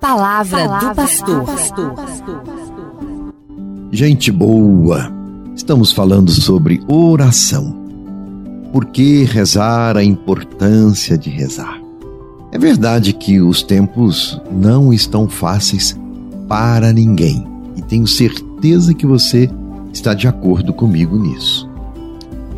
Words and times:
Palavra, 0.00 0.66
Palavra 0.66 0.88
do 0.88 0.96
pastor. 0.96 1.44
Gente 3.92 4.32
boa, 4.32 5.12
estamos 5.54 5.92
falando 5.92 6.30
sobre 6.30 6.82
oração. 6.88 7.78
Por 8.72 8.86
que 8.86 9.24
rezar, 9.24 9.98
a 9.98 10.02
importância 10.02 11.18
de 11.18 11.28
rezar? 11.28 11.78
É 12.50 12.58
verdade 12.58 13.12
que 13.12 13.42
os 13.42 13.62
tempos 13.62 14.40
não 14.50 14.90
estão 14.90 15.28
fáceis 15.28 15.94
para 16.48 16.92
ninguém 16.94 17.46
e 17.76 17.82
tenho 17.82 18.06
certeza 18.06 18.94
que 18.94 19.06
você 19.06 19.50
está 19.92 20.14
de 20.14 20.26
acordo 20.26 20.72
comigo 20.72 21.18
nisso. 21.18 21.68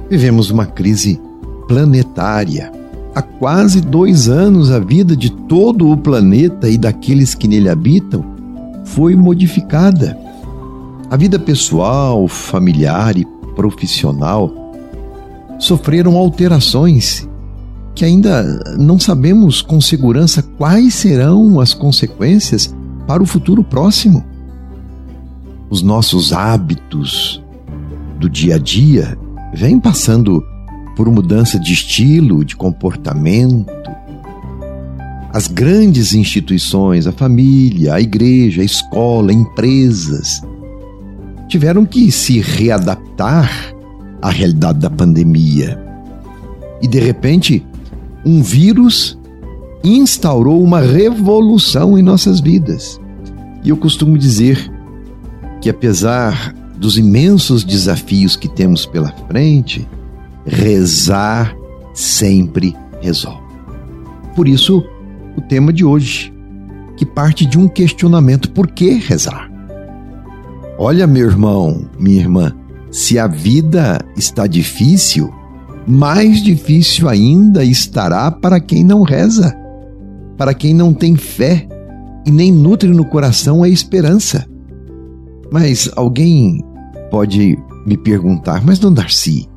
Vivemos 0.08 0.48
uma 0.50 0.66
crise 0.66 1.20
planetária 1.66 2.81
Há 3.14 3.20
quase 3.20 3.80
dois 3.80 4.28
anos, 4.28 4.70
a 4.70 4.78
vida 4.78 5.14
de 5.14 5.30
todo 5.30 5.90
o 5.90 5.96
planeta 5.96 6.68
e 6.68 6.78
daqueles 6.78 7.34
que 7.34 7.46
nele 7.46 7.68
habitam 7.68 8.24
foi 8.84 9.14
modificada. 9.14 10.18
A 11.10 11.16
vida 11.16 11.38
pessoal, 11.38 12.26
familiar 12.26 13.16
e 13.18 13.26
profissional 13.54 14.50
sofreram 15.58 16.16
alterações 16.16 17.28
que 17.94 18.04
ainda 18.04 18.42
não 18.78 18.98
sabemos 18.98 19.60
com 19.60 19.78
segurança 19.80 20.42
quais 20.42 20.94
serão 20.94 21.60
as 21.60 21.74
consequências 21.74 22.74
para 23.06 23.22
o 23.22 23.26
futuro 23.26 23.62
próximo. 23.62 24.24
Os 25.68 25.82
nossos 25.82 26.32
hábitos 26.32 27.42
do 28.18 28.30
dia 28.30 28.54
a 28.54 28.58
dia 28.58 29.18
vêm 29.52 29.78
passando 29.78 30.42
por 30.96 31.10
mudança 31.10 31.58
de 31.58 31.72
estilo, 31.72 32.44
de 32.44 32.56
comportamento. 32.56 33.66
As 35.32 35.48
grandes 35.48 36.14
instituições, 36.14 37.06
a 37.06 37.12
família, 37.12 37.94
a 37.94 38.00
igreja, 38.00 38.60
a 38.60 38.64
escola, 38.64 39.32
empresas, 39.32 40.42
tiveram 41.48 41.86
que 41.86 42.10
se 42.10 42.40
readaptar 42.40 43.74
à 44.20 44.30
realidade 44.30 44.78
da 44.78 44.90
pandemia. 44.90 45.78
E 46.82 46.88
de 46.88 47.00
repente, 47.00 47.64
um 48.24 48.42
vírus 48.42 49.18
instaurou 49.84 50.62
uma 50.62 50.80
revolução 50.80 51.98
em 51.98 52.02
nossas 52.02 52.40
vidas. 52.40 53.00
E 53.64 53.70
eu 53.70 53.76
costumo 53.76 54.18
dizer 54.18 54.70
que, 55.60 55.70
apesar 55.70 56.54
dos 56.76 56.98
imensos 56.98 57.64
desafios 57.64 58.36
que 58.36 58.48
temos 58.48 58.84
pela 58.84 59.12
frente, 59.28 59.86
rezar 60.46 61.56
sempre 61.94 62.74
resolve. 63.00 63.42
Por 64.34 64.48
isso, 64.48 64.82
o 65.36 65.40
tema 65.40 65.72
de 65.72 65.84
hoje, 65.84 66.32
que 66.96 67.04
parte 67.04 67.44
de 67.46 67.58
um 67.58 67.68
questionamento: 67.68 68.50
por 68.50 68.68
que 68.68 68.94
rezar? 68.94 69.50
Olha, 70.78 71.06
meu 71.06 71.26
irmão, 71.26 71.88
minha 71.98 72.20
irmã, 72.20 72.52
se 72.90 73.18
a 73.18 73.26
vida 73.26 74.00
está 74.16 74.46
difícil, 74.46 75.32
mais 75.86 76.42
difícil 76.42 77.08
ainda 77.08 77.64
estará 77.64 78.30
para 78.30 78.60
quem 78.60 78.84
não 78.84 79.02
reza, 79.02 79.56
para 80.36 80.54
quem 80.54 80.74
não 80.74 80.92
tem 80.92 81.16
fé 81.16 81.68
e 82.26 82.30
nem 82.30 82.52
nutre 82.52 82.88
no 82.90 83.04
coração 83.04 83.62
a 83.62 83.68
esperança. 83.68 84.46
Mas 85.52 85.90
alguém 85.96 86.64
pode 87.10 87.58
me 87.86 87.96
perguntar, 87.96 88.64
mas 88.64 88.80
não 88.80 88.92
Darcy, 88.92 89.48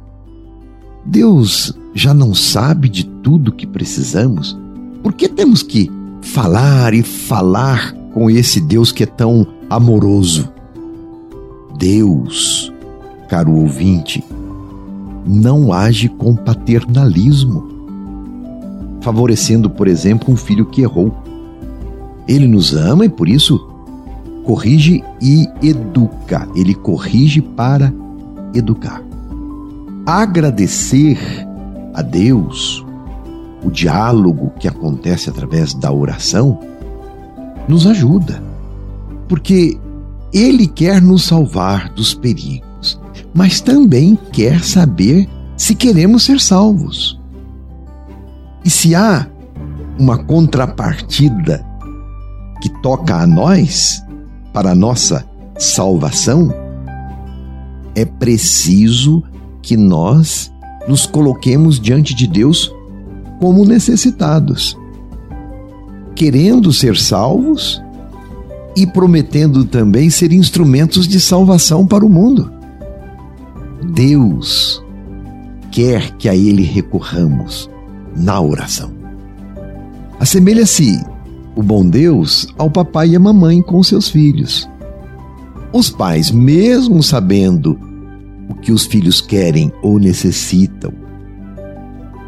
Deus 1.06 1.72
já 1.94 2.14
não 2.14 2.34
sabe 2.34 2.89
de 2.89 3.06
tudo 3.06 3.52
que 3.52 3.67
precisamos? 3.67 4.58
Por 5.03 5.14
que 5.14 5.30
temos 5.30 5.62
que 5.62 5.92
falar 6.22 6.95
e 6.95 7.03
falar 7.03 7.94
com 8.12 8.30
esse 8.30 8.59
Deus 8.59 8.92
que 8.92 9.03
é 9.03 9.06
tão 9.06 9.45
amoroso? 9.70 10.52
Deus, 11.78 12.73
caro 13.30 13.53
ouvinte, 13.53 14.23
não 15.25 15.72
age 15.72 16.09
com 16.09 16.35
paternalismo, 16.35 17.68
favorecendo, 19.02 19.69
por 19.69 19.88
exemplo, 19.88 20.34
um 20.34 20.38
filho 20.38 20.66
que 20.66 20.81
errou. 20.81 21.16
Ele 22.28 22.47
nos 22.47 22.74
ama 22.74 23.06
e 23.06 23.09
por 23.09 23.29
isso 23.29 23.59
corrige 24.44 25.03
e 25.22 25.47
educa. 25.62 26.47
Ele 26.56 26.74
corrige 26.74 27.41
para 27.41 27.94
educar 28.56 29.03
agradecer 30.05 31.17
a 31.93 32.01
Deus, 32.01 32.85
o 33.63 33.71
diálogo 33.71 34.51
que 34.59 34.67
acontece 34.67 35.29
através 35.29 35.73
da 35.73 35.91
oração, 35.91 36.59
nos 37.67 37.88
ajuda. 37.88 38.41
Porque 39.27 39.77
Ele 40.31 40.67
quer 40.67 41.01
nos 41.01 41.23
salvar 41.23 41.89
dos 41.89 42.13
perigos, 42.13 42.99
mas 43.33 43.59
também 43.59 44.17
quer 44.31 44.63
saber 44.63 45.27
se 45.57 45.73
queremos 45.73 46.23
ser 46.23 46.39
salvos. 46.39 47.19
E 48.63 48.69
se 48.69 48.93
há 48.93 49.27
uma 49.97 50.17
contrapartida 50.17 51.66
que 52.61 52.69
toca 52.81 53.16
a 53.16 53.27
nós, 53.27 54.03
para 54.53 54.72
a 54.72 54.75
nossa 54.75 55.25
salvação, 55.57 56.53
é 57.95 58.05
preciso 58.05 59.23
que 59.66 59.76
nós 59.76 60.53
nos 60.88 61.08
coloquemos 61.08 61.80
diante 61.80 62.14
de 62.14 62.28
Deus 62.28 62.72
como 63.40 63.66
necessitados, 63.66 64.78
querendo 66.14 66.72
ser 66.72 66.96
salvos 66.96 67.81
e 68.78 68.86
prometendo 68.86 69.66
também 69.66 70.09
ser 70.09 70.31
instrumentos 70.31 71.08
de 71.08 71.20
salvação 71.20 71.88
para 71.88 72.06
o 72.06 72.09
mundo. 72.09 72.52
Deus 73.92 74.84
quer 75.72 76.12
que 76.12 76.30
a 76.30 76.36
Ele 76.36 76.62
recorramos 76.62 77.68
na 78.16 78.40
oração. 78.40 78.92
Assemelha-se 80.20 81.03
o 81.56 81.64
bom 81.64 81.84
Deus 81.84 82.47
ao 82.56 82.70
papai 82.70 83.09
e 83.09 83.16
à 83.16 83.20
mamãe 83.20 83.64
com 83.64 83.82
seus 83.82 84.09
filhos. 84.09 84.70
Os 85.74 85.90
pais, 85.90 86.30
mesmo 86.30 87.02
sabendo 87.02 87.94
o 88.50 88.56
que 88.56 88.72
os 88.72 88.85
filhos 88.85 89.22
querem 89.22 89.72
ou 89.81 90.00
necessitam. 90.00 90.94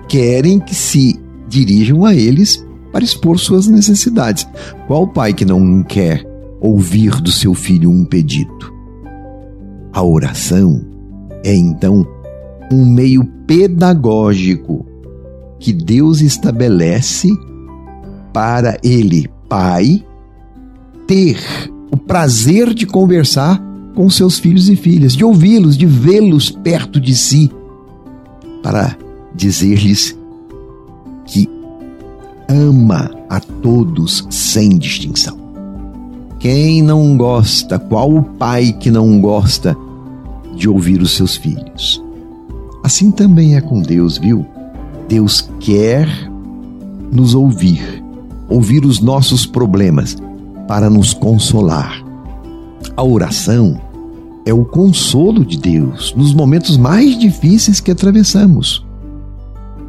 Querem 0.08 0.60
que 0.60 0.74
se 0.74 1.20
dirijam 1.48 2.06
a 2.06 2.14
eles 2.16 2.66
para 2.92 3.04
expor 3.04 3.38
suas 3.38 3.68
necessidades. 3.68 4.48
Qual 4.88 5.08
pai 5.08 5.34
que 5.34 5.46
não 5.46 5.84
quer 5.84 6.26
ouvir 6.60 7.22
do 7.22 7.32
seu 7.32 7.54
filho 7.54 7.92
um 7.92 8.06
pedido? 8.06 8.74
A 9.94 10.04
oração 10.04 10.82
é 11.44 11.54
então 11.54 12.06
um 12.72 12.86
meio 12.86 13.26
pedagógico 13.46 14.86
que 15.60 15.74
Deus 15.74 16.22
estabelece 16.22 17.30
para 18.34 18.78
ele, 18.84 19.30
pai, 19.50 20.06
ter 21.08 21.40
o 21.92 21.98
prazer 21.98 22.74
de 22.74 22.86
conversar 22.86 23.62
com 23.98 24.12
seus 24.12 24.38
filhos 24.38 24.70
e 24.70 24.76
filhas, 24.76 25.14
de 25.14 25.26
ouvi-los, 25.26 25.76
de 25.76 25.88
vê-los 25.88 26.52
perto 26.52 27.02
de 27.02 27.16
si, 27.16 27.52
para 28.62 28.96
dizer-lhes 29.34 30.16
que 31.26 31.50
ama 32.48 33.10
a 33.28 33.40
todos 33.40 34.28
sem 34.30 34.78
distinção. 34.78 35.36
Quem 36.38 36.84
não 36.84 37.18
gosta, 37.18 37.80
qual 37.80 38.14
o 38.14 38.22
pai 38.22 38.72
que 38.72 38.92
não 38.92 39.20
gosta 39.20 39.76
de 40.56 40.70
ouvir 40.70 41.02
os 41.02 41.16
seus 41.16 41.36
filhos? 41.36 42.00
Assim 42.84 43.10
também 43.10 43.56
é 43.56 43.62
com 43.62 43.82
Deus, 43.82 44.20
viu? 44.20 44.46
Deus 45.10 45.50
quer 45.60 46.08
nos 47.12 47.34
ouvir, 47.34 48.04
ouvir 48.48 48.86
os 48.86 49.00
nossos 49.00 49.48
problemas 49.48 50.16
para 50.68 50.88
nos 50.88 51.16
consolar. 51.16 52.06
A 52.96 53.04
oração 53.04 53.87
é 54.48 54.54
o 54.54 54.64
consolo 54.64 55.44
de 55.44 55.58
Deus 55.58 56.14
nos 56.16 56.34
momentos 56.34 56.78
mais 56.78 57.20
difíceis 57.20 57.82
que 57.82 57.92
atravessamos. 57.92 58.86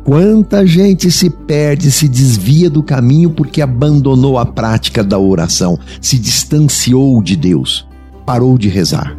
Quanta 0.05 0.67
gente 0.67 1.13
se 1.13 1.31
perde, 1.31 1.93
se 1.93 2.09
desvia 2.09 2.69
do 2.69 2.83
caminho 2.83 3.31
porque 3.31 3.63
abandonou 3.63 4.37
a 4.37 4.45
prática 4.45 5.05
da 5.05 5.17
oração, 5.17 5.79
se 6.01 6.19
distanciou 6.19 7.23
de 7.23 7.37
Deus, 7.37 7.87
parou 8.27 8.59
de 8.59 8.69
rezar. 8.69 9.17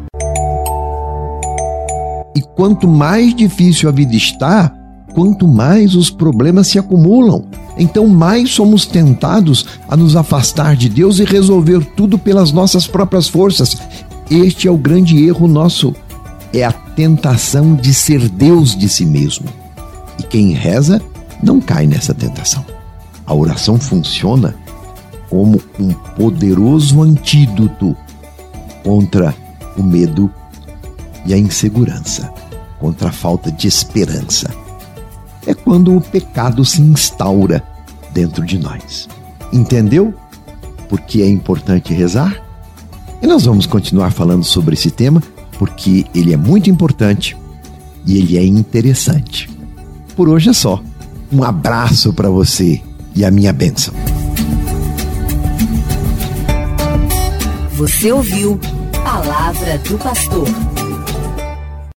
E 2.36 2.42
quanto 2.54 2.86
mais 2.86 3.34
difícil 3.34 3.88
a 3.88 3.92
vida 3.92 4.14
está, 4.14 4.70
quanto 5.14 5.48
mais 5.48 5.94
os 5.94 6.10
problemas 6.10 6.66
se 6.66 6.78
acumulam. 6.78 7.46
Então, 7.78 8.06
mais 8.06 8.50
somos 8.50 8.84
tentados 8.84 9.64
a 9.88 9.96
nos 9.96 10.16
afastar 10.16 10.76
de 10.76 10.90
Deus 10.90 11.18
e 11.18 11.24
resolver 11.24 11.82
tudo 11.96 12.18
pelas 12.18 12.52
nossas 12.52 12.86
próprias 12.86 13.26
forças, 13.26 13.76
este 14.30 14.68
é 14.68 14.70
o 14.70 14.78
grande 14.78 15.24
erro 15.24 15.48
nosso. 15.48 15.94
É 16.52 16.64
a 16.64 16.72
tentação 16.72 17.74
de 17.74 17.92
ser 17.92 18.28
Deus 18.28 18.76
de 18.76 18.88
si 18.88 19.04
mesmo. 19.04 19.46
E 20.18 20.22
quem 20.22 20.52
reza 20.52 21.00
não 21.42 21.60
cai 21.60 21.86
nessa 21.86 22.14
tentação. 22.14 22.64
A 23.26 23.34
oração 23.34 23.78
funciona 23.78 24.54
como 25.28 25.60
um 25.78 25.92
poderoso 25.92 27.02
antídoto 27.02 27.96
contra 28.82 29.34
o 29.76 29.82
medo 29.82 30.30
e 31.24 31.32
a 31.32 31.38
insegurança, 31.38 32.32
contra 32.78 33.08
a 33.08 33.12
falta 33.12 33.50
de 33.52 33.68
esperança. 33.68 34.50
É 35.46 35.54
quando 35.54 35.96
o 35.96 36.00
pecado 36.00 36.64
se 36.64 36.82
instaura 36.82 37.62
dentro 38.12 38.44
de 38.44 38.58
nós. 38.58 39.08
Entendeu 39.52 40.14
por 40.88 41.00
que 41.00 41.22
é 41.22 41.28
importante 41.28 41.94
rezar? 41.94 42.49
E 43.22 43.26
nós 43.26 43.44
vamos 43.44 43.66
continuar 43.66 44.12
falando 44.12 44.44
sobre 44.44 44.74
esse 44.74 44.90
tema 44.90 45.22
porque 45.58 46.06
ele 46.14 46.32
é 46.32 46.36
muito 46.36 46.70
importante 46.70 47.36
e 48.06 48.16
ele 48.16 48.38
é 48.38 48.44
interessante. 48.44 49.48
Por 50.16 50.28
hoje 50.28 50.50
é 50.50 50.52
só. 50.52 50.82
Um 51.30 51.44
abraço 51.44 52.12
para 52.12 52.30
você 52.30 52.80
e 53.14 53.24
a 53.24 53.30
minha 53.30 53.52
bênção. 53.52 53.92
Você 57.74 58.10
ouviu 58.10 58.58
Palavra 59.04 59.78
do 59.78 59.98
Pastor. 59.98 60.79